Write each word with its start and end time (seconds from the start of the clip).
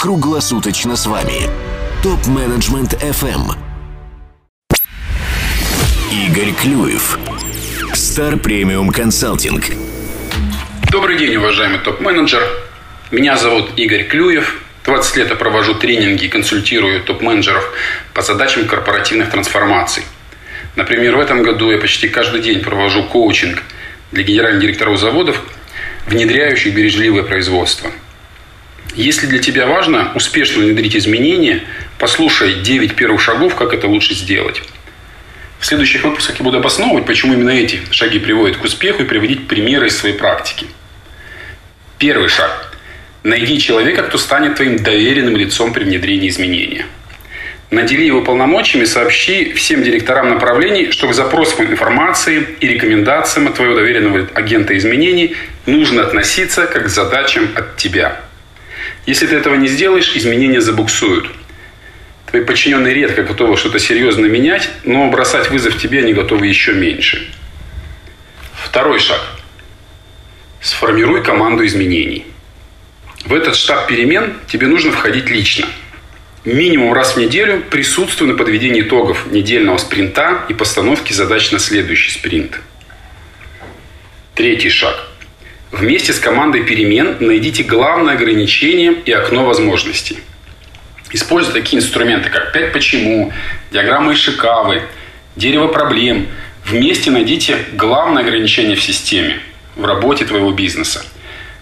круглосуточно 0.00 0.96
с 0.96 1.04
вами. 1.04 1.50
Топ-менеджмент 2.02 2.94
FM. 2.94 3.52
Игорь 6.10 6.54
Клюев. 6.54 7.18
Стар 7.92 8.38
премиум 8.38 8.92
консалтинг. 8.92 9.64
Добрый 10.90 11.18
день, 11.18 11.36
уважаемый 11.36 11.80
топ-менеджер. 11.80 12.42
Меня 13.10 13.36
зовут 13.36 13.72
Игорь 13.76 14.04
Клюев. 14.04 14.62
20 14.84 15.16
лет 15.18 15.28
я 15.28 15.36
провожу 15.36 15.74
тренинги 15.74 16.24
и 16.24 16.28
консультирую 16.28 17.02
топ-менеджеров 17.02 17.70
по 18.14 18.22
задачам 18.22 18.66
корпоративных 18.66 19.30
трансформаций. 19.30 20.04
Например, 20.76 21.16
в 21.16 21.20
этом 21.20 21.42
году 21.42 21.70
я 21.70 21.76
почти 21.76 22.08
каждый 22.08 22.40
день 22.40 22.60
провожу 22.60 23.04
коучинг 23.04 23.62
для 24.12 24.22
генеральных 24.22 24.62
директоров 24.62 24.98
заводов, 24.98 25.42
внедряющих 26.06 26.74
бережливое 26.74 27.22
производство. 27.22 27.90
Если 28.94 29.26
для 29.26 29.38
тебя 29.38 29.66
важно 29.66 30.12
успешно 30.14 30.62
внедрить 30.62 30.96
изменения, 30.96 31.62
послушай 31.98 32.62
9 32.62 32.96
первых 32.96 33.20
шагов, 33.20 33.54
как 33.54 33.72
это 33.72 33.86
лучше 33.86 34.14
сделать. 34.14 34.62
В 35.60 35.66
следующих 35.66 36.02
выпусках 36.02 36.38
я 36.38 36.44
буду 36.44 36.58
обосновывать, 36.58 37.04
почему 37.04 37.34
именно 37.34 37.50
эти 37.50 37.80
шаги 37.90 38.18
приводят 38.18 38.56
к 38.56 38.64
успеху 38.64 39.02
и 39.02 39.06
приводить 39.06 39.46
примеры 39.46 39.88
из 39.88 39.98
своей 39.98 40.16
практики. 40.16 40.66
Первый 41.98 42.28
шаг. 42.28 42.74
Найди 43.22 43.60
человека, 43.60 44.02
кто 44.04 44.16
станет 44.16 44.56
твоим 44.56 44.82
доверенным 44.82 45.36
лицом 45.36 45.72
при 45.74 45.84
внедрении 45.84 46.30
изменения. 46.30 46.86
Надели 47.70 48.04
его 48.04 48.22
полномочиями, 48.22 48.86
сообщи 48.86 49.52
всем 49.52 49.84
директорам 49.84 50.30
направлений, 50.30 50.90
что 50.90 51.06
к 51.06 51.14
запросам 51.14 51.66
информации 51.66 52.44
и 52.58 52.66
рекомендациям 52.66 53.46
от 53.46 53.54
твоего 53.54 53.76
доверенного 53.76 54.28
агента 54.34 54.76
изменений 54.76 55.36
нужно 55.66 56.02
относиться 56.02 56.66
как 56.66 56.86
к 56.86 56.88
задачам 56.88 57.50
от 57.54 57.76
тебя. 57.76 58.22
Если 59.06 59.26
ты 59.26 59.36
этого 59.36 59.54
не 59.54 59.68
сделаешь, 59.68 60.14
изменения 60.14 60.60
забуксуют– 60.60 61.30
Твои 62.30 62.44
подчиненные 62.44 62.94
редко 62.94 63.24
готовы 63.24 63.56
что-то 63.56 63.80
серьезно 63.80 64.26
менять, 64.26 64.70
но 64.84 65.10
бросать 65.10 65.50
вызов 65.50 65.76
тебе 65.78 65.98
они 65.98 66.12
готовы 66.12 66.46
еще 66.46 66.72
меньше. 66.72 67.28
Второй 68.54 69.00
шаг. 69.00 69.20
Сформируй 70.60 71.24
команду 71.24 71.66
изменений. 71.66 72.24
В 73.24 73.34
этот 73.34 73.56
штаб 73.56 73.88
перемен 73.88 74.34
тебе 74.46 74.68
нужно 74.68 74.92
входить 74.92 75.28
лично. 75.28 75.66
Минимум 76.44 76.92
раз 76.92 77.16
в 77.16 77.16
неделю 77.16 77.64
присутствуй 77.68 78.28
на 78.28 78.36
подведении 78.36 78.82
итогов 78.82 79.26
недельного 79.32 79.78
спринта 79.78 80.44
и 80.48 80.54
постановке 80.54 81.12
задач 81.12 81.50
на 81.50 81.58
следующий 81.58 82.12
спринт. 82.12 82.60
Третий 84.36 84.70
шаг. 84.70 85.09
Вместе 85.70 86.12
с 86.12 86.18
командой 86.18 86.64
перемен 86.64 87.16
найдите 87.20 87.62
главное 87.62 88.14
ограничение 88.14 88.94
и 89.04 89.12
окно 89.12 89.44
возможностей– 89.44 90.18
Используя 91.12 91.54
такие 91.54 91.82
инструменты, 91.82 92.30
как 92.30 92.52
«Пять 92.52 92.72
почему», 92.72 93.32
диаграммы 93.72 94.12
Ишикавы, 94.14 94.82
дерево 95.34 95.66
проблем. 95.66 96.28
Вместе 96.64 97.10
найдите 97.10 97.58
главное 97.72 98.22
ограничение 98.22 98.76
в 98.76 98.82
системе, 98.82 99.40
в 99.74 99.84
работе 99.84 100.24
твоего 100.24 100.52
бизнеса. 100.52 101.04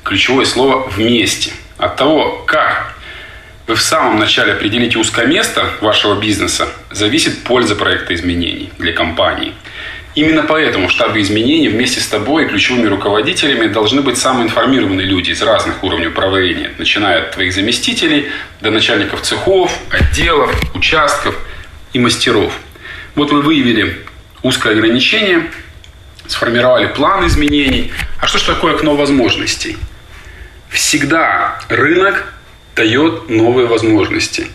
Ключевое 0.03 0.45
слово 0.45 0.87
«вместе». 0.89 1.53
От 1.78 1.97
того, 1.97 2.45
как 2.47 2.98
вы 3.67 3.75
в 3.75 3.81
самом 3.81 4.19
начале 4.19 4.53
определите 4.53 4.98
узкое 4.98 5.27
место 5.27 5.70
вашего 5.81 6.20
бизнеса, 6.20 6.69
зависит 6.91 7.45
польза 7.45 7.75
проекта 7.75 8.15
изменений 8.15 8.70
для 8.78 8.93
компании– 8.93 9.55
Именно 10.19 10.43
поэтому 10.43 10.89
в 10.89 10.91
штабе 10.91 11.21
изменений 11.21 11.69
вместе 11.69 12.01
с 12.01 12.09
тобой 12.09 12.45
и 12.45 12.49
ключевыми 12.49 12.89
руководителями 12.89 13.69
должны 13.69 14.03
быть 14.03 14.19
самые 14.19 14.47
информированные 14.47 15.07
люди 15.07 15.31
из 15.31 15.41
разных 15.43 15.85
уровней 15.85 16.09
управления, 16.09 16.73
начиная 16.77 17.23
от 17.23 17.31
твоих 17.31 17.53
заместителей 17.53 18.27
до 18.61 18.73
начальников 18.73 19.23
цехов, 19.23 19.73
отделов, 19.91 20.53
участков 20.75 21.39
и 21.93 22.01
мастеров. 22.01 22.53
Вот 23.15 23.31
вы 23.31 23.43
выявили 23.43 24.05
узкое 24.43 24.73
ограничение, 24.73 25.53
сформировали 26.27 26.89
план 26.89 27.25
изменений. 27.28 27.93
А 28.21 28.27
что 28.27 28.39
же 28.39 28.47
такое 28.47 28.75
окно 28.75 28.97
возможностей? 28.97 29.77
Всегда 30.69 31.61
рынок 31.69 32.33
дает 32.75 33.28
новые 33.28 33.69
возможности. 33.69 34.49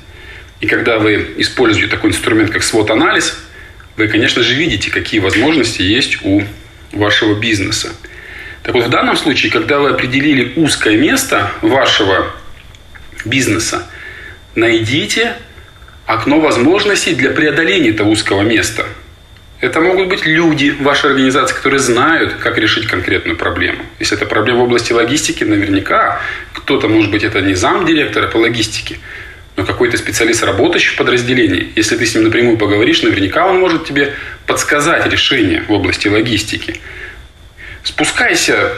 И 0.59 0.67
когда 0.67 0.99
вы 0.99 1.35
используете 1.37 1.87
такой 1.87 2.09
инструмент, 2.09 2.51
как 2.51 2.63
свод-анализ– 2.63 3.37
вы, 3.97 4.07
конечно 4.07 4.41
же, 4.41 4.53
видите, 4.53 4.91
какие 4.91 5.19
возможности 5.19 5.81
есть 5.81 6.19
у 6.23 6.43
вашего 6.91 7.39
бизнеса. 7.39 7.93
Так 8.63 8.75
вот, 8.75 8.85
в 8.85 8.89
данном 8.89 9.17
случае, 9.17 9.51
когда 9.51 9.79
вы 9.79 9.89
определили 9.89 10.53
узкое 10.55 10.97
место 10.97 11.51
вашего 11.61 12.31
бизнеса, 13.25 13.87
найдите 14.55 15.35
окно 16.05 16.39
возможностей 16.39 17.13
для 17.13 17.29
преодоления 17.31 17.89
этого 17.89 18.09
узкого 18.09 18.41
места. 18.41 18.85
Это 19.59 19.79
могут 19.79 20.09
быть 20.09 20.25
люди 20.25 20.71
в 20.71 20.83
вашей 20.83 21.11
организации, 21.11 21.55
которые 21.55 21.79
знают, 21.79 22.33
как 22.33 22.57
решить 22.57 22.85
конкретную 22.85 23.37
проблему. 23.37 23.85
Если 23.99 24.17
это 24.17 24.25
проблема 24.25 24.59
в 24.59 24.63
области 24.63 24.91
логистики, 24.91 25.45
наверняка 25.45 26.21
кто-то, 26.53 26.89
может 26.89 27.11
быть, 27.11 27.23
это 27.23 27.39
не 27.41 27.53
зам 27.53 27.85
директора 27.85 28.27
по 28.27 28.37
логистике, 28.37 28.99
но 29.55 29.65
какой-то 29.65 29.97
специалист, 29.97 30.43
работающий 30.43 30.93
в 30.93 30.95
подразделении, 30.95 31.71
если 31.75 31.95
ты 31.95 32.05
с 32.05 32.15
ним 32.15 32.23
напрямую 32.23 32.57
поговоришь, 32.57 33.03
наверняка 33.03 33.45
он 33.45 33.59
может 33.59 33.85
тебе 33.85 34.13
подсказать 34.47 35.05
решение 35.11 35.63
в 35.67 35.71
области 35.71 36.07
логистики. 36.07 36.79
Спускайся 37.83 38.73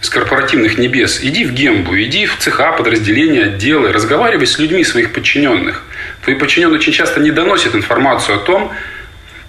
с 0.00 0.08
корпоративных 0.08 0.78
небес, 0.78 1.20
иди 1.22 1.44
в 1.44 1.52
Гембу, 1.52 1.98
иди 2.00 2.26
в 2.26 2.38
цеха, 2.38 2.72
подразделения, 2.72 3.44
отделы, 3.44 3.92
разговаривай 3.92 4.46
с 4.46 4.58
людьми 4.58 4.84
своих 4.84 5.12
подчиненных. 5.12 5.82
Твои 6.22 6.36
подчиненные 6.36 6.78
очень 6.78 6.92
часто 6.92 7.20
не 7.20 7.30
доносят 7.30 7.74
информацию 7.74 8.36
о 8.36 8.38
том, 8.38 8.72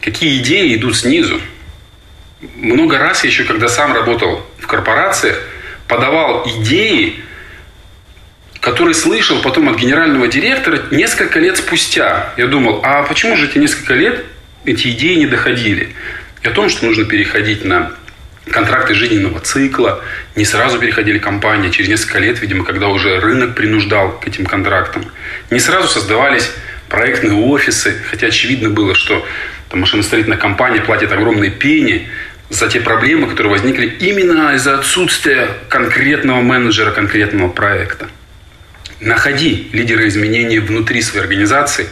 какие 0.02 0.40
идеи 0.40 0.76
идут 0.76 0.98
снизу. 0.98 1.40
Много 2.56 2.98
раз 2.98 3.24
еще, 3.24 3.44
когда 3.44 3.70
сам 3.70 3.94
работал 3.94 4.46
в 4.58 4.68
корпорациях, 4.68 5.40
подавал 5.88 6.44
идеи, 6.48 7.24
который 8.62 8.94
слышал 8.94 9.42
потом 9.42 9.68
от 9.70 9.78
генерального 9.78 10.28
директора 10.28 10.84
несколько 10.92 11.40
лет 11.40 11.58
спустя. 11.58 12.32
Я 12.38 12.48
думал, 12.48 12.82
а 12.84 13.04
почему 13.04 13.36
же 13.36 13.48
эти 13.48 13.58
несколько 13.58 13.96
лет 13.96 14.24
эти 14.64 14.90
идеи 14.90 15.16
не 15.16 15.26
доходили? 15.26 15.90
И 16.44 16.48
о 16.48 16.52
том, 16.52 16.70
что 16.70 16.86
нужно 16.86 17.06
переходить 17.06 17.66
на 17.66 17.92
контракты 18.50 18.94
жизненного 18.94 19.40
цикла, 19.40 20.04
не 20.36 20.46
сразу 20.46 20.80
переходили 20.80 21.18
компании, 21.18 21.70
а 21.70 21.72
через 21.72 21.90
несколько 21.90 22.20
лет, 22.20 22.40
видимо, 22.40 22.64
когда 22.64 22.88
уже 22.88 23.20
рынок 23.20 23.56
принуждал 23.56 24.20
к 24.20 24.28
этим 24.28 24.46
контрактам. 24.46 25.06
Не 25.50 25.60
сразу 25.60 25.88
создавались 25.88 26.52
проектные 26.88 27.34
офисы, 27.34 27.96
хотя 28.10 28.28
очевидно 28.28 28.70
было, 28.70 28.94
что 28.94 29.26
там, 29.70 29.80
машиностроительная 29.80 30.38
компания 30.38 30.82
платит 30.82 31.12
огромные 31.12 31.50
пени 31.50 32.10
за 32.50 32.68
те 32.68 32.80
проблемы, 32.80 33.28
которые 33.28 33.52
возникли 33.52 33.88
именно 33.88 34.54
из-за 34.56 34.76
отсутствия 34.76 35.48
конкретного 35.70 36.42
менеджера 36.42 36.92
конкретного 36.92 37.50
проекта. 37.50 38.10
Находи 39.02 39.68
лидера 39.74 40.08
изменений 40.08 40.60
внутри 40.60 41.02
своей 41.02 41.24
организации, 41.24 41.88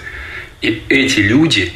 и 0.61 0.83
эти 0.89 1.21
люди, 1.21 1.73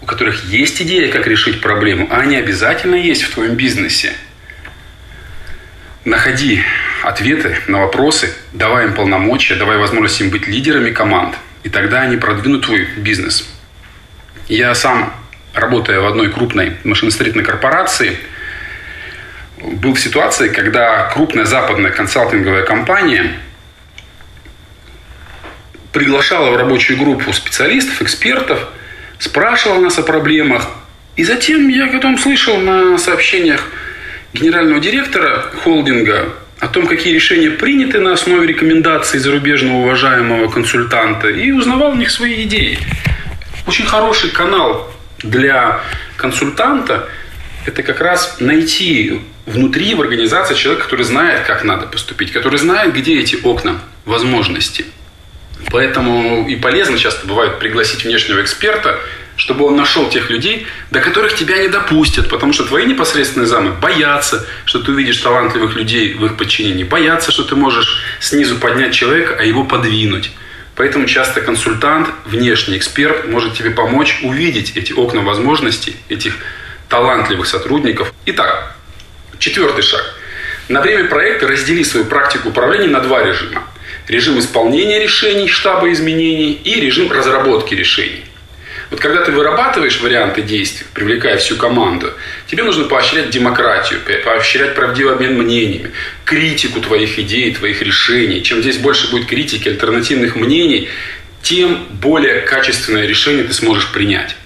у 0.00 0.06
которых 0.06 0.44
есть 0.44 0.80
идея, 0.80 1.10
как 1.10 1.26
решить 1.26 1.60
проблему, 1.60 2.06
а 2.08 2.20
они 2.20 2.36
обязательно 2.36 2.94
есть 2.94 3.24
в 3.24 3.34
твоем 3.34 3.56
бизнесе, 3.56 4.12
находи 6.04 6.62
ответы 7.02 7.58
на 7.66 7.80
вопросы, 7.80 8.32
давай 8.52 8.84
им 8.84 8.94
полномочия, 8.94 9.56
давай 9.56 9.76
возможность 9.76 10.20
им 10.20 10.30
быть 10.30 10.46
лидерами 10.46 10.90
команд, 10.90 11.34
и 11.64 11.68
тогда 11.68 12.02
они 12.02 12.16
продвинут 12.16 12.66
твой 12.66 12.86
бизнес. 12.96 13.48
Я 14.46 14.72
сам, 14.76 15.12
работая 15.52 15.98
в 15.98 16.06
одной 16.06 16.30
крупной 16.30 16.76
машиностроительной 16.84 17.44
корпорации, 17.44 18.18
был 19.60 19.94
в 19.94 20.00
ситуации, 20.00 20.46
когда 20.46 21.10
крупная 21.12 21.44
западная 21.44 21.90
консалтинговая 21.90 22.62
компания– 22.62 23.32
приглашала 25.96 26.50
в 26.50 26.56
рабочую 26.58 26.98
группу 26.98 27.32
специалистов, 27.32 28.02
экспертов, 28.02 28.68
спрашивала 29.18 29.80
нас 29.80 29.98
о 29.98 30.02
проблемах. 30.02 30.68
И 31.16 31.24
затем 31.24 31.68
я 31.68 31.86
потом 31.86 32.18
слышал 32.18 32.58
на 32.58 32.98
сообщениях 32.98 33.62
генерального 34.34 34.78
директора 34.78 35.46
холдинга 35.64 36.34
о 36.60 36.68
том, 36.68 36.86
какие 36.86 37.14
решения 37.14 37.48
приняты 37.48 37.98
на 38.00 38.12
основе 38.12 38.46
рекомендаций 38.46 39.18
зарубежного 39.18 39.78
уважаемого 39.78 40.48
консультанта, 40.50 41.28
и 41.30 41.50
узнавал 41.50 41.92
у 41.92 41.94
них 41.94 42.10
свои 42.10 42.42
идеи. 42.42 42.78
Очень 43.66 43.86
хороший 43.86 44.28
канал 44.28 44.92
для 45.22 45.80
консультанта– 46.18 47.08
это 47.64 47.82
как 47.82 48.02
раз 48.02 48.36
найти 48.38 49.22
внутри 49.46 49.94
в 49.94 50.02
организации 50.02 50.56
человека, 50.56 50.84
который 50.84 51.06
знает, 51.06 51.46
как 51.46 51.64
надо 51.64 51.86
поступить, 51.86 52.32
который 52.32 52.58
знает, 52.58 52.92
где 52.92 53.18
эти 53.18 53.36
окна 53.42 53.80
возможностей. 54.04 54.84
Поэтому 55.70 56.46
и 56.48 56.56
полезно 56.56 56.98
часто 56.98 57.26
бывает 57.26 57.58
пригласить 57.58 58.04
внешнего 58.04 58.40
эксперта, 58.42 59.00
чтобы 59.36 59.66
он 59.66 59.76
нашел 59.76 60.08
тех 60.08 60.30
людей, 60.30 60.66
до 60.90 61.00
которых 61.00 61.34
тебя 61.34 61.58
не 61.58 61.68
допустят, 61.68 62.28
потому 62.28 62.52
что 62.52 62.64
твои 62.64 62.86
непосредственные 62.86 63.46
замы 63.46 63.72
боятся, 63.72 64.46
что 64.64 64.80
ты 64.80 64.92
увидишь 64.92 65.18
талантливых 65.18 65.74
людей 65.76 66.14
в 66.14 66.24
их 66.24 66.36
подчинении, 66.36 66.84
боятся, 66.84 67.32
что 67.32 67.44
ты 67.44 67.54
можешь 67.54 68.02
снизу 68.20 68.56
поднять 68.56 68.94
человека, 68.94 69.36
а 69.38 69.44
его 69.44 69.64
подвинуть. 69.64 70.32
Поэтому 70.74 71.06
часто 71.06 71.40
консультант, 71.40 72.08
внешний 72.26 72.76
эксперт 72.76 73.26
может 73.28 73.54
тебе 73.54 73.70
помочь 73.70 74.20
увидеть 74.22 74.76
эти 74.76 74.92
окна 74.92 75.22
возможностей, 75.22 75.96
этих 76.08 76.36
талантливых 76.88 77.46
сотрудников. 77.46 78.12
Итак, 78.26 78.76
четвертый 79.38 79.82
шаг. 79.82 80.02
На 80.68 80.80
время 80.80 81.08
проекта 81.08 81.46
раздели 81.46 81.82
свою 81.82 82.06
практику 82.06 82.48
управления 82.48 82.88
на 82.88 83.00
два 83.00 83.22
режима. 83.22 83.62
Режим 84.08 84.38
исполнения 84.38 85.00
решений 85.00 85.48
штаба 85.48 85.92
изменений 85.92 86.52
и 86.52 86.80
режим 86.80 87.10
разработки 87.10 87.74
решений. 87.74 88.24
Вот 88.90 89.00
когда 89.00 89.24
ты 89.24 89.32
вырабатываешь 89.32 90.00
варианты 90.00 90.42
действий, 90.42 90.86
привлекая 90.94 91.38
всю 91.38 91.56
команду, 91.56 92.12
тебе 92.46 92.62
нужно 92.62 92.84
поощрять 92.84 93.30
демократию, 93.30 94.00
поощрять 94.24 94.76
правдивый 94.76 95.14
обмен 95.14 95.36
мнениями, 95.36 95.90
критику 96.24 96.80
твоих 96.80 97.18
идей, 97.18 97.52
твоих 97.52 97.82
решений. 97.82 98.44
Чем 98.44 98.60
здесь 98.60 98.78
больше 98.78 99.10
будет 99.10 99.26
критики, 99.26 99.68
альтернативных 99.68 100.36
мнений, 100.36 100.88
тем 101.42 101.86
более 101.90 102.42
качественное 102.42 103.06
решение 103.06 103.42
ты 103.42 103.54
сможешь 103.54 103.90
принять. 103.90 104.36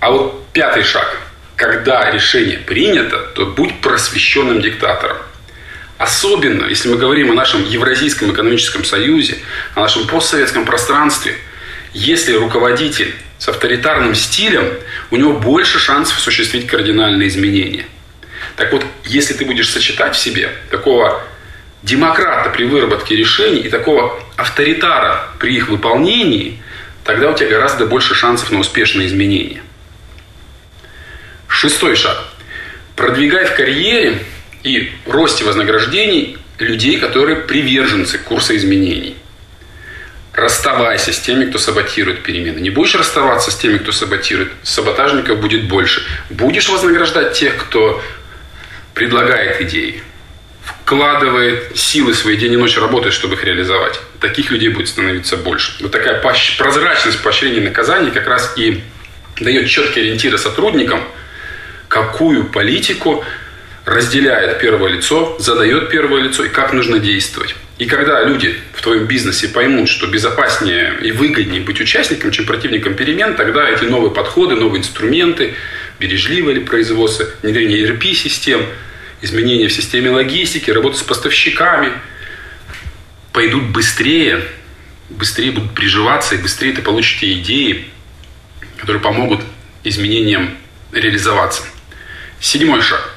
А 0.00 0.10
вот 0.10 0.44
пятый 0.52 0.82
шаг. 0.82 1.18
Когда 1.56 2.10
решение 2.10 2.58
принято, 2.58 3.18
то 3.34 3.46
будь 3.46 3.80
просвещенным 3.80 4.60
диктатором. 4.60 5.16
Особенно, 5.98 6.66
если 6.66 6.88
мы 6.88 6.96
говорим 6.96 7.30
о 7.30 7.34
нашем 7.34 7.64
Евразийском 7.64 8.32
экономическом 8.32 8.84
союзе, 8.84 9.38
о 9.74 9.80
нашем 9.80 10.06
постсоветском 10.06 10.64
пространстве– 10.64 11.36
если 11.94 12.34
руководитель 12.34 13.14
с 13.38 13.48
авторитарным 13.48 14.16
стилем, 14.16 14.68
у 15.12 15.16
него 15.16 15.34
больше 15.34 15.78
шансов 15.78 16.18
осуществить 16.18 16.66
кардинальные 16.66 17.28
изменения. 17.28 17.86
Так 18.56 18.72
вот, 18.72 18.84
если 19.04 19.32
ты 19.32 19.44
будешь 19.44 19.70
сочетать 19.70 20.16
в 20.16 20.18
себе 20.18 20.50
такого 20.70 21.22
демократа 21.84 22.50
при 22.50 22.64
выработке 22.64 23.14
решений 23.14 23.60
и 23.60 23.68
такого 23.68 24.20
авторитара 24.36 25.28
при 25.38 25.54
их 25.54 25.68
выполнении, 25.68 26.60
тогда 27.04 27.30
у 27.30 27.34
тебя 27.36 27.48
гораздо 27.48 27.86
больше 27.86 28.14
шансов 28.14 28.50
на 28.50 28.58
успешные 28.58 29.06
изменения. 29.06 29.62
Шестой 31.46 31.94
шаг. 31.94 32.24
Продвигай 32.96 33.44
в 33.44 33.54
карьере 33.54 34.18
и 34.64 34.90
росте 35.06 35.44
вознаграждений 35.44 36.38
людей, 36.58 36.98
которые 36.98 37.36
приверженцы 37.36 38.18
курса 38.18 38.56
изменений 38.56 39.16
расставайся 40.32 41.12
с 41.12 41.20
теми, 41.20 41.44
кто 41.44 41.58
саботирует 41.58 42.24
перемены. 42.24 42.58
Не 42.58 42.70
будешь 42.70 42.96
расставаться 42.96 43.52
с 43.52 43.56
теми, 43.56 43.78
кто 43.78 43.92
саботирует, 43.92 44.50
саботажников 44.64 45.38
будет 45.38 45.68
больше. 45.68 46.04
Будешь 46.28 46.68
вознаграждать 46.68 47.34
тех, 47.34 47.56
кто 47.56 48.02
предлагает 48.94 49.60
идеи, 49.60 50.02
вкладывает 50.64 51.78
силы 51.78 52.14
свои 52.14 52.36
день 52.36 52.54
и 52.54 52.56
ночь, 52.56 52.76
работает, 52.76 53.14
чтобы 53.14 53.34
их 53.34 53.44
реализовать. 53.44 54.00
Таких 54.20 54.50
людей 54.50 54.70
будет 54.70 54.88
становиться 54.88 55.36
больше. 55.36 55.72
Вот 55.80 55.92
такая 55.92 56.20
прозрачность 56.20 57.22
поощрения 57.22 57.58
и 57.58 57.64
наказаний 57.64 58.10
как 58.10 58.26
раз 58.26 58.54
и 58.56 58.82
дает 59.38 59.68
четкие 59.68 60.04
ориентиры 60.04 60.36
сотрудникам, 60.36 61.00
какую 61.88 62.46
политику 62.46 63.24
разделяет 63.84 64.60
первое 64.60 64.92
лицо, 64.92 65.36
задает 65.38 65.90
первое 65.90 66.22
лицо 66.22 66.44
и 66.44 66.48
как 66.48 66.72
нужно 66.72 66.98
действовать. 66.98 67.54
И 67.78 67.86
когда 67.86 68.22
люди 68.22 68.56
в 68.72 68.82
твоем 68.82 69.06
бизнесе 69.06 69.48
поймут, 69.48 69.88
что 69.88 70.06
безопаснее 70.06 70.94
и 71.02 71.10
выгоднее 71.10 71.60
быть 71.60 71.80
участником, 71.80 72.30
чем 72.30 72.46
противником 72.46 72.94
перемен, 72.94 73.34
тогда 73.34 73.68
эти 73.68 73.84
новые 73.84 74.12
подходы, 74.12 74.54
новые 74.54 74.80
инструменты, 74.80 75.54
бережливое 75.98 76.54
ли 76.54 76.60
производство, 76.60 77.26
внедрение 77.42 77.84
ERP-систем, 77.86 78.64
изменения 79.20 79.68
в 79.68 79.72
системе 79.72 80.10
логистики, 80.10 80.70
работа 80.70 80.98
с 80.98 81.02
поставщиками 81.02 81.92
пойдут 83.32 83.64
быстрее, 83.64 84.42
быстрее 85.10 85.50
будут 85.50 85.74
приживаться, 85.74 86.36
и 86.36 86.38
быстрее 86.38 86.72
ты 86.72 86.80
получишь 86.80 87.18
те 87.20 87.32
идеи, 87.34 87.86
которые 88.78 89.02
помогут 89.02 89.40
изменениям 89.82 90.56
реализоваться. 90.92 91.62
Седьмой 92.40 92.80
шаг. 92.80 93.13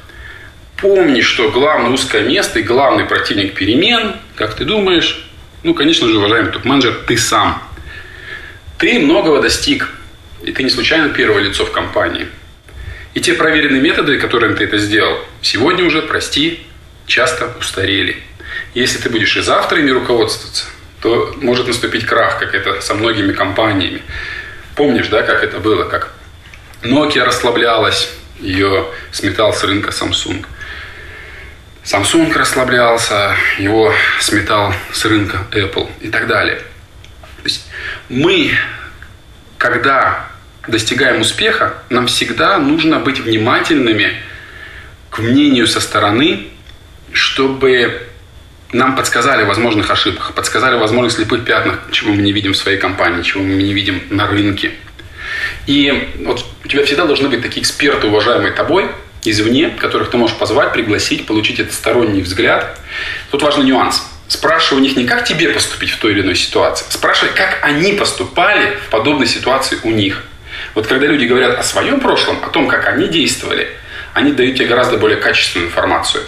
Помни, 0.78 1.22
что 1.22 1.50
главное 1.50 1.90
узкое 1.90 2.22
место 2.22 2.60
и 2.60 2.64
главный 2.64 3.06
противник 3.06 3.56
перемен, 3.56 4.16
как 4.36 4.54
ты 4.54 4.64
думаешь, 4.64 5.28
ну, 5.64 5.74
конечно 5.74 6.08
же, 6.08 6.18
уважаемый 6.18 6.52
топ-менеджер, 6.52 6.94
ты 7.08 7.18
сам. 7.18 7.64
Ты 8.78 9.00
многого 9.00 9.42
достиг, 9.42 9.90
и 10.44 10.52
ты 10.52 10.62
не 10.62 10.70
случайно 10.70 11.10
первое 11.10 11.42
лицо 11.42 11.66
в 11.66 11.72
компании. 11.72 12.28
И 13.16 13.22
те 13.22 13.34
проверенные 13.34 13.82
методы, 13.82 14.20
которыми 14.20 14.54
ты 14.54 14.66
это 14.66 14.78
сделал, 14.78 15.18
сегодня 15.42 15.84
уже, 15.84 16.04
прости, 16.04 16.64
часто 17.08 17.52
устарели. 17.60 18.18
Если 18.76 19.00
ты 19.00 19.10
будешь 19.10 19.36
и 19.36 19.42
завтра 19.42 19.80
ими 19.80 19.90
руководствоваться, 19.90 20.66
то 21.02 21.34
может 21.38 21.66
наступить 21.66 22.06
крах, 22.06 22.38
как 22.38 22.54
это 22.54 22.82
со 22.82 22.94
многими 22.94 23.34
компаниями. 23.34 24.04
Помнишь, 24.76 25.08
да, 25.08 25.24
как 25.24 25.44
это 25.44 25.58
было, 25.58 25.86
как 25.86 26.14
Nokia 26.84 27.24
расслаблялась, 27.24 28.12
ее 28.40 28.86
сметал 29.12 29.54
с 29.54 29.64
рынка 29.64 29.90
Samsung– 29.90 30.46
Samsung 31.88 32.34
расслаблялся, 32.34 33.34
его 33.60 33.94
сметал 34.20 34.74
с 34.92 35.06
рынка 35.06 35.48
Apple 35.52 35.90
и 36.02 36.10
так 36.10 36.28
далее. 36.28 36.58
То 36.58 37.44
есть 37.46 37.66
мы, 38.10 38.52
когда 39.58 40.28
достигаем 40.68 41.22
успеха, 41.22 41.76
нам 41.90 42.08
всегда 42.08 42.58
нужно 42.58 43.00
быть 43.00 43.22
внимательными 43.22 44.12
к 45.10 45.20
мнению 45.20 45.66
со 45.66 45.80
стороны, 45.80 46.50
чтобы 47.14 48.06
нам 48.74 48.98
подсказали 48.98 49.44
о 49.44 49.46
возможных 49.46 49.90
ошибках, 49.90 50.34
подсказали 50.34 50.76
о 50.76 50.80
возможных 50.80 51.14
слепых 51.14 51.46
пятнах, 51.46 51.80
чего 51.92 52.12
мы 52.12 52.22
не 52.22 52.34
видим 52.34 52.52
в 52.52 52.58
своей 52.58 52.80
компании, 52.80 53.24
чего 53.24 53.44
мы 53.44 53.54
не 53.54 53.74
видим 53.74 54.04
на 54.10 54.28
рынке. 54.28 54.74
И 55.68 56.14
вот 56.26 56.46
у 56.66 56.68
тебя 56.68 56.84
всегда 56.84 57.06
должны 57.06 57.30
быть 57.30 57.42
такие 57.42 57.62
эксперты, 57.62 58.08
уважаемые 58.08 58.52
тобой, 58.52 58.90
извне, 59.24 59.70
которых 59.70 60.10
ты 60.10 60.18
можешь 60.18 60.38
позвать, 60.38 60.74
пригласить, 60.74 61.26
получить 61.26 61.60
этот 61.60 61.74
сторонний 61.74 62.22
взгляд. 62.22 62.80
Тут 63.32 63.42
важный 63.42 63.66
нюанс. 63.66 64.04
Спрашивай 64.28 64.80
у 64.80 64.82
них 64.82 64.98
не 64.98 65.06
как 65.06 65.26
тебе 65.26 65.50
поступить 65.50 65.90
в 65.90 66.00
той 66.00 66.12
или 66.12 66.22
иной 66.22 66.36
ситуации, 66.36 66.86
спрашивай, 66.90 67.32
как 67.34 67.60
они 67.62 67.94
поступали 67.94 68.76
в 68.76 68.90
подобной 68.90 69.26
ситуации 69.26 69.78
у 69.84 69.92
них. 69.92 70.24
Вот 70.76 70.86
когда 70.88 71.08
люди 71.08 71.26
говорят 71.26 71.58
о 71.58 71.64
своем 71.64 72.02
прошлом, 72.02 72.44
о 72.44 72.50
том, 72.50 72.68
как 72.68 72.88
они 72.88 73.08
действовали, 73.08 73.70
они 74.14 74.34
дают 74.34 74.58
тебе 74.58 74.68
гораздо 74.68 74.98
более 74.98 75.18
качественную 75.18 75.70
информацию. 75.70 76.24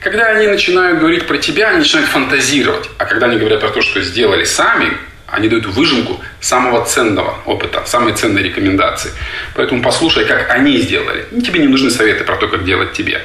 Когда 0.00 0.26
они 0.28 0.46
начинают 0.46 1.00
говорить 1.00 1.26
про 1.26 1.38
тебя, 1.38 1.70
они 1.70 1.78
начинают 1.78 2.08
фантазировать. 2.08 2.88
А 2.98 3.04
когда 3.04 3.26
они 3.26 3.36
говорят 3.36 3.60
про 3.60 3.70
то, 3.70 3.82
что 3.82 4.00
сделали 4.00 4.44
сами, 4.44 4.96
они 5.26 5.48
дают 5.48 5.66
выжимку 5.66 6.20
самого 6.40 6.84
ценного 6.84 7.38
опыта, 7.44 7.82
самой 7.86 8.14
ценной 8.14 8.42
рекомендации. 8.42 9.12
Поэтому 9.54 9.82
послушай, 9.82 10.24
как 10.24 10.50
они 10.50 10.78
сделали. 10.78 11.26
Тебе 11.44 11.60
не 11.60 11.68
нужны 11.68 11.90
советы 11.90 12.24
про 12.24 12.36
то, 12.36 12.48
как 12.48 12.64
делать 12.64 12.92
тебе. 12.92 13.22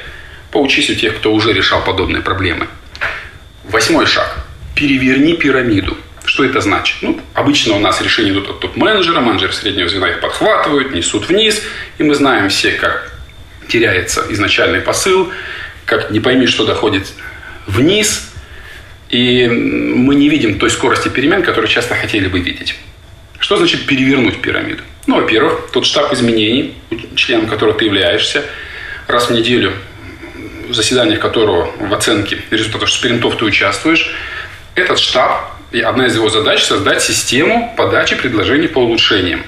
Поучись 0.51 0.89
у 0.89 0.95
тех, 0.95 1.17
кто 1.17 1.34
уже 1.34 1.53
решал 1.53 1.84
подобные 1.84 2.22
проблемы. 2.22 2.67
Восьмой 3.63 4.05
шаг. 4.05 4.45
Переверни 4.75 5.34
пирамиду. 5.36 5.98
Что 6.25 6.43
это 6.43 6.60
значит? 6.60 6.98
Ну, 7.01 7.19
обычно 7.34 7.75
у 7.75 7.79
нас 7.79 8.01
решения 8.01 8.31
идут 8.31 8.50
от 8.50 8.60
топ-менеджера, 8.60 9.22
менеджеры 9.22 9.53
среднего 9.53 9.88
звена 9.88 10.10
их 10.10 10.22
подхватывают, 10.22 10.93
несут 10.93 11.29
вниз, 11.29 11.62
и 11.98 12.03
мы 12.03 12.15
знаем 12.15 12.50
все, 12.50 12.72
как 12.72 13.13
теряется 13.67 14.25
изначальный 14.29 14.81
посыл, 14.81 15.31
как 15.86 16.12
не 16.12 16.19
пойми, 16.19 16.48
что 16.48 16.65
доходит 16.65 17.07
вниз, 17.67 18.31
и 19.10 19.48
мы 19.48 20.15
не 20.15 20.29
видим 20.29 20.57
той 20.57 20.72
скорости 20.72 21.10
перемен, 21.10 21.43
которую 21.43 21.69
часто 21.69 21.95
хотели 21.95 22.27
бы 22.27 22.39
видеть. 22.39 22.75
Что 23.45 23.57
значит 23.57 23.85
перевернуть 23.85 24.41
пирамиду? 24.41 24.81
Ну, 25.05 25.17
во-первых, 25.17 25.69
тот 25.71 25.85
штаб 25.85 26.11
изменений, 26.13 26.73
членом 27.15 27.45
которого 27.45 27.77
ты 27.77 27.85
являешься, 27.85 28.43
раз 29.05 29.29
в 29.29 29.33
неделю, 29.33 29.71
в 30.67 30.73
заседаниях 30.73 31.19
которого 31.19 31.69
в 31.79 31.93
оценке 31.93 32.39
результатов 32.49 32.91
спринтов 32.91 33.37
ты 33.37 33.45
участвуешь, 33.45 34.09
этот 34.73 34.97
штаб, 34.97 35.51
и 35.71 35.79
одна 35.79 36.07
из 36.07 36.15
его 36.15 36.27
задач– 36.29 36.63
создать 36.63 37.03
систему 37.03 37.71
подачи 37.77 38.15
предложений 38.15 38.69
по 38.69 38.79
улучшениям. 38.79 39.43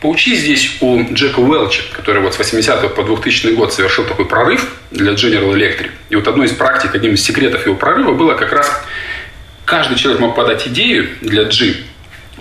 Поучись 0.00 0.40
здесь 0.40 0.78
у 0.80 1.04
Джека 1.14 1.38
Уэлча, 1.38 1.82
который 1.92 2.20
вот 2.20 2.34
с 2.34 2.38
80 2.38 2.96
по 2.96 3.04
2000 3.04 3.54
год 3.54 3.72
совершил 3.72 4.06
такой 4.06 4.24
прорыв 4.24 4.66
для 4.90 5.12
General 5.12 5.54
Electric. 5.54 5.92
И 6.10 6.16
вот 6.16 6.26
одной 6.26 6.46
из 6.48 6.52
практик, 6.52 6.92
одним 6.92 7.14
из 7.14 7.22
секретов 7.22 7.64
его 7.64 7.76
прорыва 7.76 8.10
было 8.10 8.34
как 8.34 8.52
раз 8.52 8.84
каждый 9.64 9.98
человек 9.98 10.20
мог 10.20 10.34
подать 10.34 10.66
идею 10.66 11.10
для 11.20 11.44
G 11.44 11.76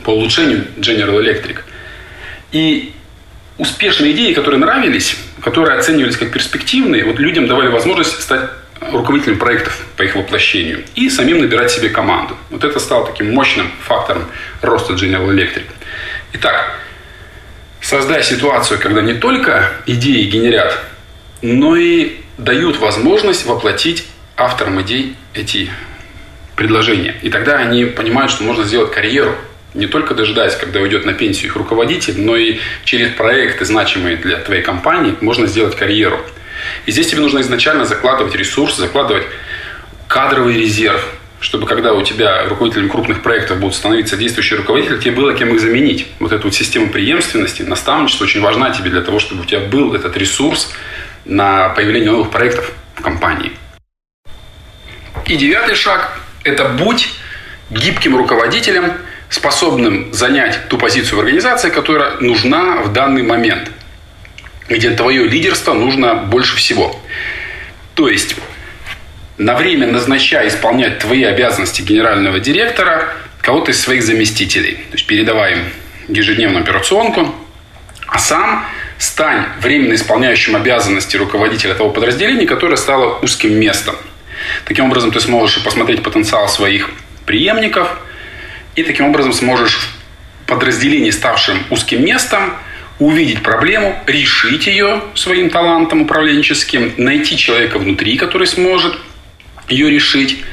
по 0.03 0.11
улучшению 0.11 0.65
General 0.77 1.19
Electric. 1.21 1.59
И 2.51 2.93
успешные 3.57 4.13
идеи, 4.13 4.33
которые 4.33 4.59
нравились, 4.59 5.15
которые 5.41 5.77
оценивались 5.77 6.17
как 6.17 6.31
перспективные, 6.31 7.03
вот 7.05 7.19
людям 7.19 7.47
давали 7.47 7.67
возможность 7.67 8.21
стать 8.21 8.49
руководителем 8.91 9.39
проектов 9.39 9.79
по 9.95 10.03
их 10.03 10.15
воплощению 10.15 10.83
и 10.95 11.09
самим 11.09 11.39
набирать 11.39 11.71
себе 11.71 11.89
команду. 11.89 12.35
Вот 12.49 12.63
это 12.63 12.79
стало 12.79 13.07
таким 13.07 13.33
мощным 13.33 13.71
фактором 13.81 14.25
роста 14.61 14.93
General 14.93 15.27
Electric. 15.29 15.65
Итак, 16.33 16.79
Создай 17.83 18.23
ситуацию, 18.23 18.79
когда 18.79 19.01
не 19.01 19.13
только 19.13 19.73
идеи 19.85 20.23
генерят, 20.23 20.79
но 21.41 21.75
и 21.75 22.21
дают 22.37 22.77
возможность 22.77 23.45
воплотить 23.45 24.07
авторам 24.37 24.81
идей 24.81 25.17
эти 25.33 25.69
предложения. 26.55 27.13
И 27.21 27.29
тогда 27.29 27.57
они 27.57 27.83
понимают, 27.83 28.31
что 28.31 28.43
можно 28.43 28.63
сделать 28.63 28.93
карьеру, 28.93 29.35
не 29.73 29.87
только 29.87 30.13
дожидаясь, 30.13 30.55
когда 30.55 30.79
уйдет 30.79 31.05
на 31.05 31.13
пенсию 31.13 31.47
их 31.47 31.55
руководитель, 31.55 32.19
но 32.21 32.35
и 32.35 32.59
через 32.85 33.11
проекты, 33.13 33.65
значимые 33.65 34.17
для 34.17 34.37
твоей 34.37 34.61
компании, 34.61 35.15
можно 35.21 35.47
сделать 35.47 35.75
карьеру. 35.75 36.19
И 36.85 36.91
здесь 36.91 37.07
тебе 37.07 37.21
нужно 37.21 37.41
изначально 37.41 37.85
закладывать 37.85 38.35
ресурсы, 38.35 38.79
закладывать 38.79 39.23
кадровый 40.07 40.59
резерв, 40.59 41.03
чтобы 41.39 41.67
когда 41.67 41.93
у 41.93 42.01
тебя 42.03 42.45
руководителем 42.47 42.89
крупных 42.89 43.21
проектов 43.21 43.59
будут 43.59 43.75
становиться 43.75 44.15
действующие 44.15 44.59
руководители, 44.59 44.97
тебе 44.97 45.11
было 45.11 45.33
кем 45.33 45.53
их 45.53 45.59
заменить. 45.59 46.07
Вот 46.19 46.31
эту 46.31 46.45
вот 46.45 46.55
систему 46.55 46.89
преемственности, 46.89 47.63
наставничество 47.63 48.23
очень 48.23 48.41
важна 48.41 48.69
тебе 48.69 48.91
для 48.91 49.01
того, 49.01 49.19
чтобы 49.19 49.41
у 49.41 49.45
тебя 49.45 49.59
был 49.59 49.93
этот 49.93 50.15
ресурс 50.15 50.71
на 51.25 51.69
появление 51.69 52.11
новых 52.11 52.31
проектов 52.31 52.71
в 52.95 53.01
компании. 53.01 53.51
И 55.25 55.35
девятый 55.35 55.75
шаг– 55.75 56.19
это 56.43 56.65
будь 56.65 57.09
гибким 57.69 58.15
руководителем, 58.15 58.93
способным 59.33 60.13
занять 60.13 60.67
ту 60.69 60.77
позицию 60.77 61.17
в 61.17 61.21
организации, 61.21 61.71
которая 61.71 62.17
нужна 62.19 62.81
в 62.83 62.93
данный 62.93 63.23
момент, 63.23 63.71
где 64.69 64.91
твое 64.91 65.25
лидерство 65.25 65.73
нужно 65.73 66.13
больше 66.13 66.55
всего. 66.55 66.95
То 67.95 68.07
есть 68.07 68.35
на 69.39 69.55
время 69.55 69.87
назначай 69.87 70.47
исполнять 70.47 70.99
твои 70.99 71.23
обязанности 71.23 71.81
генерального 71.81 72.39
директора 72.39 73.15
кого-то 73.41 73.71
из 73.71 73.81
своих 73.81 74.03
заместителей. 74.03 74.75
То 74.75 74.93
есть 74.93 75.07
передавай 75.07 75.53
им 75.53 75.59
ежедневную 76.09 76.61
операционку, 76.61 77.33
а 78.05 78.19
сам 78.19 78.67
стань 78.99 79.45
временно 79.61 79.95
исполняющим 79.95 80.55
обязанности 80.55 81.17
руководителя 81.17 81.73
того 81.73 81.89
подразделения, 81.89 82.45
которое 82.45 82.77
стало 82.77 83.17
узким 83.23 83.59
местом. 83.59 83.95
Таким 84.65 84.85
образом, 84.85 85.11
ты 85.11 85.19
сможешь 85.19 85.63
посмотреть 85.63 86.03
потенциал 86.03 86.47
своих 86.47 86.91
преемников, 87.25 87.97
и 88.75 88.83
таким 88.83 89.07
образом 89.07 89.33
сможешь 89.33 89.89
в 90.43 90.47
подразделении, 90.47 91.11
ставшем 91.11 91.63
узким 91.69 92.03
местом, 92.03 92.53
увидеть 92.99 93.41
проблему, 93.41 93.97
решить 94.05 94.67
ее 94.67 95.01
своим 95.15 95.49
талантом 95.49 96.01
управленческим, 96.01 96.93
найти 96.97 97.37
человека 97.37 97.79
внутри, 97.79 98.17
который 98.17 98.47
сможет 98.47 98.97
ее 99.67 99.89
решить. 99.89 100.43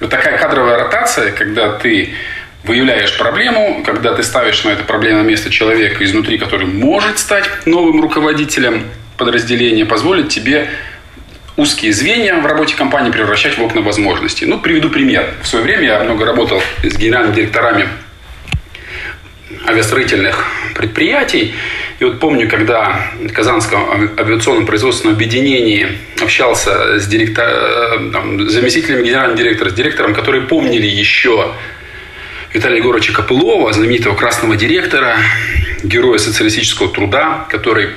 Вот 0.00 0.10
такая 0.10 0.38
кадровая 0.38 0.78
ротация, 0.78 1.32
когда 1.32 1.72
ты 1.72 2.14
выявляешь 2.64 3.16
проблему, 3.16 3.82
когда 3.84 4.14
ты 4.14 4.22
ставишь 4.22 4.64
на 4.64 4.70
это 4.70 4.84
проблемное 4.84 5.22
место 5.22 5.50
человека 5.50 6.02
изнутри, 6.04 6.38
который 6.38 6.66
может 6.66 7.18
стать 7.18 7.48
новым 7.66 8.00
руководителем 8.00 8.88
подразделения, 9.16 9.84
позволит 9.84 10.30
тебе 10.30 10.70
узкие 11.56 11.92
звенья 11.92 12.36
в 12.36 12.46
работе 12.46 12.74
компании 12.74 13.10
превращать 13.10 13.58
в 13.58 13.62
окна 13.62 13.80
возможностей. 13.80 14.46
Ну, 14.46 14.58
приведу 14.58 14.90
пример. 14.90 15.34
В 15.42 15.46
свое 15.46 15.64
время 15.64 15.84
я 15.84 16.04
много 16.04 16.24
работал 16.24 16.60
с 16.82 16.96
генеральными 16.96 17.34
директорами 17.34 17.88
авиастроительных 19.66 20.46
предприятий. 20.74 21.54
И 22.00 22.04
вот 22.04 22.18
помню, 22.18 22.48
когда 22.48 23.08
в 23.20 23.32
Казанском 23.32 24.10
авиационном 24.18 24.66
производственном 24.66 25.14
объединении 25.14 25.86
общался 26.20 26.98
с 26.98 27.06
директор, 27.06 27.48
э, 27.48 28.10
там, 28.12 28.48
заместителем 28.48 29.04
генерального 29.04 29.38
директора, 29.38 29.70
с 29.70 29.74
директором, 29.74 30.12
которые 30.12 30.42
помнили 30.42 30.86
еще 30.86 31.52
Виталия 32.52 32.78
Егоровича 32.78 33.12
Копылова, 33.12 33.72
знаменитого 33.72 34.16
красного 34.16 34.56
директора, 34.56 35.16
героя 35.84 36.18
социалистического 36.18 36.88
труда, 36.88 37.46
который 37.48 37.90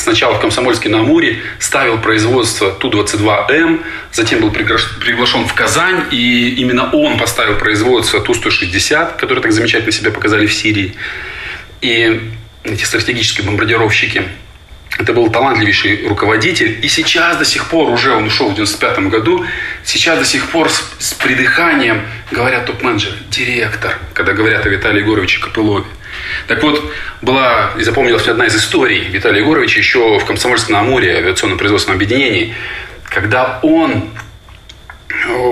сначала 0.00 0.34
в 0.34 0.40
Комсомольске 0.40 0.88
на 0.88 1.00
Амуре 1.00 1.38
ставил 1.58 1.98
производство 1.98 2.72
Ту-22М, 2.72 3.82
затем 4.12 4.40
был 4.40 4.50
приглашен 4.50 5.46
в 5.46 5.54
Казань, 5.54 6.04
и 6.10 6.54
именно 6.56 6.90
он 6.92 7.18
поставил 7.18 7.56
производство 7.56 8.20
Ту-160, 8.20 9.16
которые 9.16 9.42
так 9.42 9.52
замечательно 9.52 9.92
себя 9.92 10.10
показали 10.10 10.46
в 10.46 10.52
Сирии. 10.52 10.94
И 11.80 12.20
эти 12.64 12.84
стратегические 12.84 13.46
бомбардировщики. 13.46 14.24
Это 14.98 15.12
был 15.12 15.30
талантливейший 15.30 16.08
руководитель. 16.08 16.78
И 16.82 16.88
сейчас 16.88 17.36
до 17.36 17.44
сих 17.44 17.66
пор, 17.66 17.90
уже 17.90 18.12
он 18.12 18.26
ушел 18.26 18.50
в 18.50 18.54
95 18.54 18.98
году, 19.10 19.44
сейчас 19.84 20.18
до 20.18 20.24
сих 20.24 20.48
пор 20.48 20.70
с, 20.70 20.82
с 20.98 21.14
придыханием 21.14 22.02
говорят 22.32 22.66
топ-менеджеры, 22.66 23.16
директор, 23.30 23.98
когда 24.12 24.32
говорят 24.32 24.66
о 24.66 24.68
Виталии 24.68 25.00
Егоровиче 25.00 25.40
Копылове. 25.40 25.86
Так 26.46 26.62
вот, 26.62 26.82
была 27.22 27.72
и 27.78 27.82
запомнилась 27.82 28.26
одна 28.28 28.46
из 28.46 28.56
историй 28.56 29.04
Виталия 29.08 29.40
Егоровича 29.40 29.78
еще 29.78 30.18
в 30.18 30.24
Комсомольском 30.24 30.76
Амуре, 30.76 31.16
авиационно-производственном 31.16 31.96
объединении, 31.96 32.54
когда 33.04 33.58
он 33.62 34.10
э, 35.08 35.42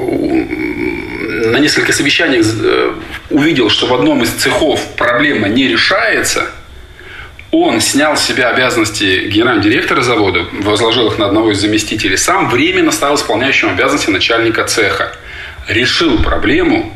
на 1.50 1.58
несколько 1.58 1.92
совещаниях 1.92 2.46
э, 2.46 2.92
увидел, 3.30 3.70
что 3.70 3.86
в 3.86 3.94
одном 3.94 4.22
из 4.22 4.30
цехов 4.30 4.80
проблема 4.96 5.48
не 5.48 5.68
решается– 5.68 6.50
он 7.58 7.80
снял 7.80 8.16
с 8.16 8.22
себя 8.22 8.50
обязанности 8.50 9.28
генерального 9.28 9.62
директора 9.62 10.02
завода, 10.02 10.46
возложил 10.60 11.08
их 11.08 11.18
на 11.18 11.26
одного 11.26 11.52
из 11.52 11.60
заместителей, 11.60 12.16
сам 12.16 12.50
временно 12.50 12.90
стал 12.90 13.14
исполняющим 13.14 13.70
обязанности 13.70 14.10
начальника 14.10 14.64
цеха. 14.64 15.12
Решил 15.68 16.22
проблему, 16.22 16.92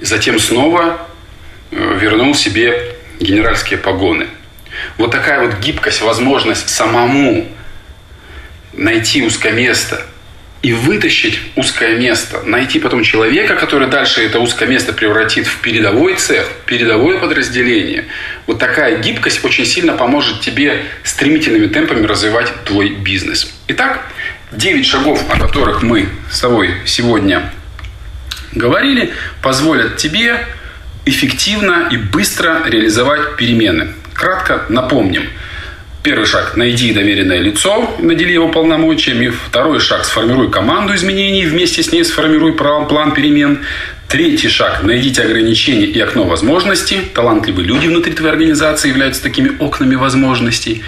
затем 0.00 0.38
снова 0.38 1.06
вернул 1.72 2.34
себе 2.34 2.94
генеральские 3.18 3.78
погоны. 3.78 4.28
Вот 4.98 5.10
такая 5.10 5.46
вот 5.46 5.58
гибкость, 5.58 6.00
возможность 6.00 6.68
самому 6.68 7.48
найти 8.72 9.22
узкое 9.22 9.52
место– 9.52 10.06
и 10.62 10.72
вытащить 10.72 11.40
узкое 11.56 11.98
место, 11.98 12.42
найти 12.44 12.78
потом 12.78 13.02
человека, 13.02 13.56
который 13.56 13.88
дальше 13.88 14.22
это 14.22 14.38
узкое 14.38 14.68
место 14.68 14.92
превратит 14.92 15.48
в 15.48 15.58
передовой 15.58 16.14
цех, 16.14 16.48
передовое 16.66 17.18
подразделение. 17.18 18.04
Вот 18.46 18.60
такая 18.60 18.98
гибкость 18.98 19.44
очень 19.44 19.66
сильно 19.66 19.94
поможет 19.94 20.40
тебе 20.40 20.84
стремительными 21.02 21.66
темпами 21.66 22.06
развивать 22.06 22.52
твой 22.64 22.90
бизнес. 22.90 23.52
Итак, 23.68 24.06
9 24.52 24.86
шагов, 24.86 25.24
о 25.28 25.38
которых 25.38 25.82
мы 25.82 26.08
с 26.30 26.38
тобой 26.38 26.72
сегодня 26.86 27.50
говорили, 28.52 29.12
позволят 29.42 29.96
тебе 29.96 30.46
эффективно 31.04 31.88
и 31.90 31.96
быстро 31.96 32.62
реализовать 32.66 33.36
перемены. 33.36 33.88
Кратко 34.14 34.64
напомним– 34.68 35.24
Первый 36.02 36.26
шаг– 36.26 36.54
найди 36.56 36.92
доверенное 36.92 37.38
лицо, 37.38 37.94
надели 38.00 38.32
его 38.32 38.48
полномочиями. 38.48 39.28
Второй 39.28 39.78
шаг– 39.78 40.04
сформируй 40.04 40.50
команду 40.50 40.96
изменений, 40.96 41.46
вместе 41.46 41.84
с 41.84 41.92
ней 41.92 42.04
сформируй 42.04 42.54
план 42.54 43.12
перемен. 43.12 43.60
Третий 44.08 44.48
шаг– 44.48 44.80
найдите 44.82 45.22
ограничения 45.22 45.86
и 45.86 46.00
окно 46.00 46.24
возможностей. 46.24 47.02
Талантливые 47.14 47.66
люди 47.68 47.86
внутри 47.86 48.14
твоей 48.14 48.32
организации 48.32 48.88
являются 48.88 49.22
такими 49.22 49.52
окнами 49.60 49.94
возможностей. 49.94 50.82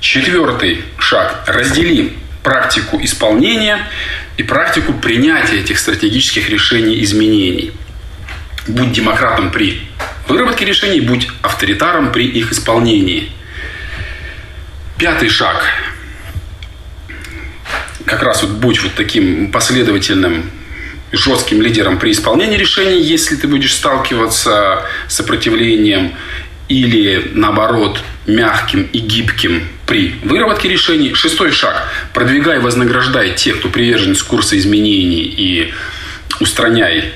Четвертый 0.00 0.82
шаг– 0.98 1.44
раздели 1.46 2.14
практику 2.42 2.98
исполнения 3.00 3.78
и 4.38 4.42
практику 4.42 4.92
принятия 4.92 5.60
этих 5.60 5.78
стратегических 5.78 6.50
решений 6.50 7.00
изменений. 7.04 7.70
Будь 8.68 8.92
демократом 8.92 9.50
при 9.50 9.80
выработке 10.28 10.64
решений, 10.64 11.00
будь 11.00 11.28
авторитаром 11.42 12.12
при 12.12 12.26
их 12.26 12.52
исполнении– 12.52 13.32
Пятый 14.98 15.28
шаг. 15.28 15.64
Как 18.04 18.20
раз 18.24 18.42
вот 18.42 18.50
будь 18.50 18.82
вот 18.82 18.94
таким 18.94 19.52
последовательным 19.52 20.50
жестким 21.12 21.62
лидером 21.62 22.00
при 22.00 22.10
исполнении 22.10 22.58
решений, 22.58 23.00
если 23.00 23.36
ты 23.36 23.46
будешь 23.46 23.74
сталкиваться 23.74 24.82
с 25.06 25.14
сопротивлением 25.14 26.14
или 26.66 27.30
наоборот 27.32 28.02
мягким 28.26 28.88
и 28.92 28.98
гибким 28.98 29.68
при 29.86 30.16
выработке 30.24 30.68
решений. 30.68 31.14
Шестой 31.14 31.52
шаг. 31.52 31.88
Продвигай 32.12 32.58
вознаграждай 32.58 33.36
тех, 33.36 33.60
кто 33.60 33.68
приверженец 33.68 34.24
курса 34.24 34.58
изменений 34.58 35.22
и 35.22 35.72
устраняй 36.40 37.12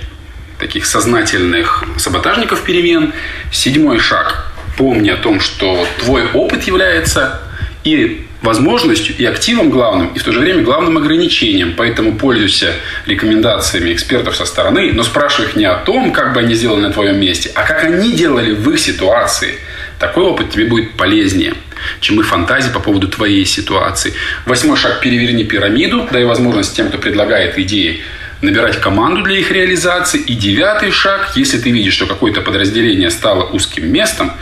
таких 0.62 0.86
сознательных 0.86 1.84
саботажников 1.98 2.62
перемен. 2.62 3.12
Седьмой 3.50 3.98
шаг. 3.98 4.46
Помни 4.78 5.10
о 5.10 5.16
том, 5.16 5.40
что 5.40 5.86
твой 5.98 6.24
опыт 6.32 6.62
является 6.62 7.40
и 7.82 8.26
возможностью, 8.42 9.14
и 9.16 9.24
активом 9.24 9.70
главным, 9.70 10.12
и 10.14 10.20
в 10.20 10.22
то 10.22 10.30
же 10.30 10.38
время 10.38 10.62
главным 10.62 10.98
ограничением. 10.98 11.74
Поэтому 11.76 12.14
пользуйся 12.16 12.74
рекомендациями 13.06 13.92
экспертов 13.92 14.36
со 14.36 14.44
стороны, 14.44 14.92
но 14.92 15.02
спрашивай 15.02 15.48
их 15.48 15.56
не 15.56 15.64
о 15.64 15.78
том, 15.78 16.12
как 16.12 16.32
бы 16.32 16.40
они 16.40 16.54
сделали 16.54 16.82
на 16.82 16.92
твоем 16.92 17.18
месте, 17.20 17.50
а 17.56 17.64
как 17.64 17.82
они 17.82 18.12
делали 18.12 18.52
в 18.52 18.70
их 18.70 18.78
ситуации. 18.78 19.54
Такой 19.98 20.24
опыт 20.24 20.50
тебе 20.50 20.66
будет 20.66 20.92
полезнее, 20.92 21.54
чем 22.00 22.20
их 22.20 22.26
фантазии 22.26 22.70
по 22.70 22.80
поводу 22.80 23.08
твоей 23.08 23.44
ситуации. 23.44 24.14
Восьмой 24.46 24.76
шаг– 24.76 25.00
переверни 25.02 25.42
пирамиду, 25.42 26.08
дай 26.12 26.24
возможность 26.24 26.76
тем, 26.76 26.88
кто 26.88 26.98
предлагает 26.98 27.58
идеи, 27.58 28.00
набирать 28.42 28.80
команду 28.80 29.22
для 29.22 29.38
их 29.38 29.50
реализации. 29.50 30.20
И 30.20 30.34
девятый 30.34 30.90
шаг, 30.90 31.32
если 31.36 31.58
ты 31.58 31.70
видишь, 31.70 31.94
что 31.94 32.06
какое-то 32.06 32.42
подразделение 32.42 33.10
стало 33.10 33.44
узким 33.44 33.90
местом, 33.90 34.32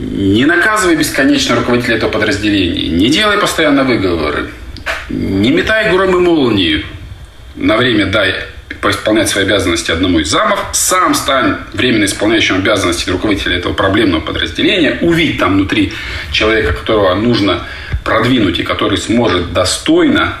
не 0.00 0.46
наказывай 0.46 0.96
бесконечно 0.96 1.56
руководителя 1.56 1.96
этого 1.96 2.10
подразделения. 2.10 2.88
Не 2.88 3.08
делай 3.08 3.38
постоянно 3.38 3.84
выговоры. 3.84 4.50
Не 5.10 5.50
метай 5.50 5.92
гром 5.92 6.16
и 6.16 6.20
молнии. 6.20 6.86
На 7.54 7.76
время 7.76 8.06
дай 8.06 8.34
исполнять 8.90 9.28
свои 9.28 9.44
обязанности 9.44 9.92
одному 9.92 10.18
из 10.18 10.28
замов, 10.28 10.58
сам 10.72 11.14
стань 11.14 11.58
временно 11.72 12.04
исполняющим 12.04 12.56
обязанности 12.56 13.08
руководителя 13.10 13.58
этого 13.58 13.74
проблемного 13.74 14.20
подразделения, 14.20 14.98
увидь 15.02 15.38
там 15.38 15.54
внутри 15.54 15.92
человека, 16.32 16.72
которого 16.72 17.14
нужно 17.14 17.64
продвинуть 18.02 18.58
и 18.58 18.64
который 18.64 18.98
сможет 18.98 19.52
достойно 19.52 20.36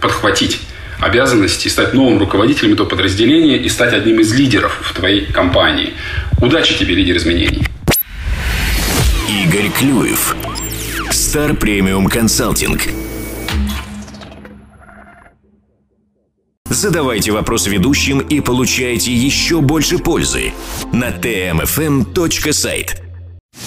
подхватить 0.00 0.60
обязанности, 1.00 1.68
стать 1.68 1.94
новым 1.94 2.18
руководителем 2.18 2.74
этого 2.74 2.88
подразделения 2.88 3.56
и 3.56 3.68
стать 3.68 3.92
одним 3.92 4.20
из 4.20 4.32
лидеров 4.32 4.78
в 4.82 4.94
твоей 4.94 5.26
компании. 5.26 5.94
Удачи 6.40 6.78
тебе, 6.78 6.94
лидер 6.94 7.16
изменений. 7.16 7.64
Игорь 9.28 9.70
Клюев. 9.70 10.36
Стар 11.10 11.54
Премиум 11.54 12.06
Консалтинг. 12.06 12.82
Задавайте 16.66 17.32
вопросы 17.32 17.70
ведущим 17.70 18.20
и 18.20 18.40
получайте 18.40 19.12
еще 19.12 19.60
больше 19.60 19.98
пользы 19.98 20.52
на 20.92 21.08
tmfm.site. 21.08 23.07